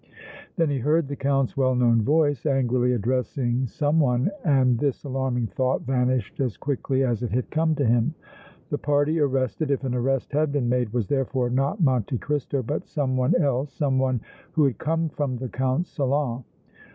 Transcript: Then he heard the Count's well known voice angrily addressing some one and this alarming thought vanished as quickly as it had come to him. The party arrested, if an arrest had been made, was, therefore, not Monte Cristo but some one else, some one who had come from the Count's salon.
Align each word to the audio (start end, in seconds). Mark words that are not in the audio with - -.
Then 0.55 0.71
he 0.71 0.79
heard 0.79 1.07
the 1.07 1.15
Count's 1.15 1.55
well 1.55 1.75
known 1.75 2.01
voice 2.01 2.47
angrily 2.47 2.91
addressing 2.93 3.67
some 3.67 3.99
one 3.99 4.31
and 4.43 4.79
this 4.79 5.03
alarming 5.03 5.45
thought 5.45 5.83
vanished 5.83 6.39
as 6.39 6.57
quickly 6.57 7.03
as 7.03 7.21
it 7.21 7.29
had 7.29 7.51
come 7.51 7.75
to 7.75 7.85
him. 7.85 8.15
The 8.71 8.79
party 8.79 9.19
arrested, 9.19 9.69
if 9.69 9.83
an 9.83 9.93
arrest 9.93 10.31
had 10.31 10.51
been 10.51 10.67
made, 10.67 10.91
was, 10.91 11.05
therefore, 11.05 11.51
not 11.51 11.81
Monte 11.81 12.17
Cristo 12.17 12.63
but 12.63 12.87
some 12.87 13.15
one 13.15 13.35
else, 13.35 13.71
some 13.73 13.99
one 13.99 14.21
who 14.53 14.63
had 14.63 14.79
come 14.79 15.07
from 15.07 15.37
the 15.37 15.49
Count's 15.49 15.91
salon. 15.91 16.45